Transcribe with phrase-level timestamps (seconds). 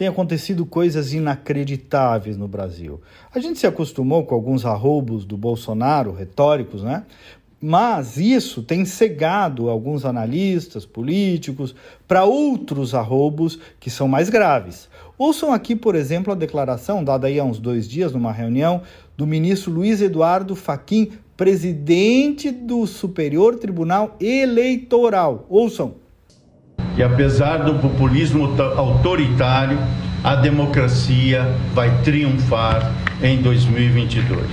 [0.00, 3.02] tem acontecido coisas inacreditáveis no Brasil.
[3.34, 7.04] A gente se acostumou com alguns arroubos do Bolsonaro, retóricos, né?
[7.60, 11.74] Mas isso tem cegado alguns analistas políticos
[12.08, 14.88] para outros arroubos que são mais graves.
[15.18, 18.80] Ouçam aqui, por exemplo, a declaração dada aí há uns dois dias numa reunião
[19.18, 25.44] do ministro Luiz Eduardo Faquim, presidente do Superior Tribunal Eleitoral.
[25.50, 25.96] Ouçam.
[26.96, 28.46] E apesar do populismo
[28.76, 29.78] autoritário,
[30.24, 34.44] a democracia vai triunfar em 2022.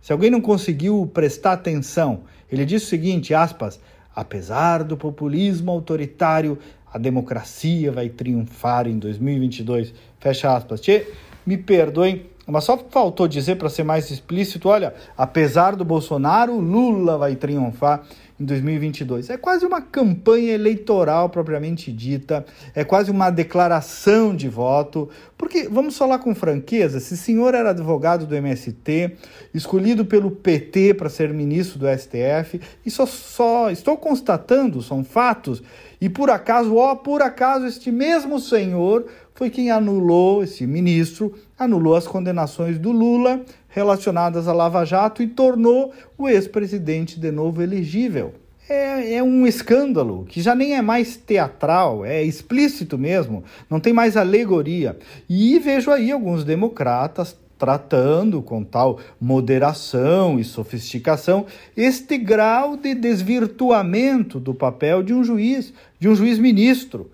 [0.00, 2.20] Se alguém não conseguiu prestar atenção,
[2.52, 3.80] ele diz o seguinte, aspas,
[4.14, 6.58] apesar do populismo autoritário,
[6.92, 10.80] a democracia vai triunfar em 2022, fecha aspas.
[10.80, 11.06] Tchê,
[11.44, 17.16] me perdoem, mas só faltou dizer para ser mais explícito, olha, apesar do Bolsonaro, Lula
[17.16, 18.04] vai triunfar
[18.38, 19.30] em 2022.
[19.30, 25.96] É quase uma campanha eleitoral propriamente dita, é quase uma declaração de voto, porque vamos
[25.96, 29.12] falar com franqueza, esse senhor era advogado do MST,
[29.52, 35.62] escolhido pelo PT para ser ministro do STF, e só, só estou constatando, são fatos,
[36.00, 41.96] e por acaso, ó, por acaso, este mesmo senhor foi quem anulou, esse ministro, anulou
[41.96, 43.40] as condenações do Lula
[43.74, 48.32] relacionadas à Lava Jato e tornou o ex-presidente de novo elegível.
[48.68, 53.92] É, é, um escândalo que já nem é mais teatral, é explícito mesmo, não tem
[53.92, 54.96] mais alegoria.
[55.28, 64.38] E vejo aí alguns democratas tratando com tal moderação e sofisticação este grau de desvirtuamento
[64.38, 67.10] do papel de um juiz, de um juiz ministro,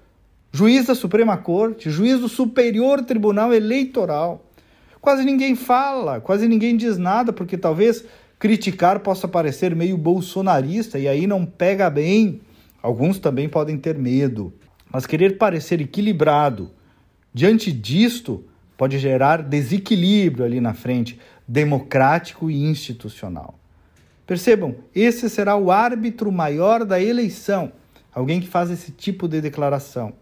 [0.52, 4.44] juiz da Suprema Corte, juiz do Superior Tribunal Eleitoral.
[5.00, 8.04] Quase ninguém fala, quase ninguém diz nada, porque talvez
[8.38, 12.40] criticar possa parecer meio bolsonarista e aí não pega bem.
[12.82, 14.52] Alguns também podem ter medo,
[14.90, 16.70] mas querer parecer equilibrado
[17.32, 18.44] diante disto
[18.76, 23.58] pode gerar desequilíbrio ali na frente, democrático e institucional.
[24.26, 27.72] Percebam, esse será o árbitro maior da eleição,
[28.14, 30.12] alguém que faz esse tipo de declaração.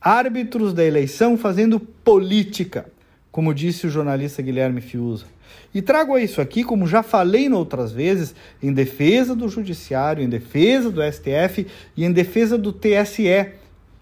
[0.00, 2.86] Árbitros da eleição fazendo política
[3.30, 5.26] como disse o jornalista Guilherme Fiuza.
[5.74, 10.90] E trago isso aqui, como já falei outras vezes, em defesa do Judiciário, em defesa
[10.90, 11.66] do STF
[11.96, 13.52] e em defesa do TSE,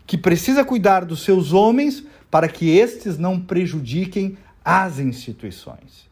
[0.06, 6.08] que precisa cuidar dos seus homens para que estes não prejudiquem as instituições.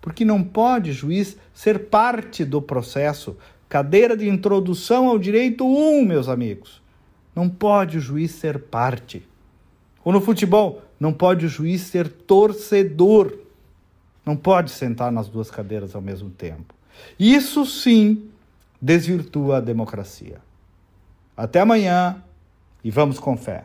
[0.00, 3.36] Porque não pode juiz ser parte do processo.
[3.68, 6.80] Cadeira de introdução ao direito 1, meus amigos.
[7.34, 9.26] Não pode o juiz ser parte.
[10.04, 13.36] Ou no futebol, não pode o juiz ser torcedor.
[14.24, 16.74] Não pode sentar nas duas cadeiras ao mesmo tempo.
[17.18, 18.28] Isso sim
[18.80, 20.38] desvirtua a democracia.
[21.36, 22.22] Até amanhã
[22.82, 23.64] e vamos com fé.